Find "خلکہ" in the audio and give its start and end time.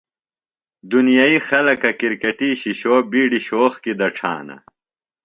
1.47-1.91